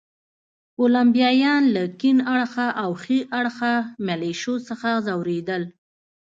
کولمبیایان 0.77 1.63
له 1.75 1.83
کیڼ 1.99 2.17
اړخه 2.33 2.67
او 2.83 2.89
ښي 3.01 3.19
اړخه 3.39 3.73
ملېشو 4.07 4.55
څخه 4.67 4.89
ځورېدل. 5.05 5.63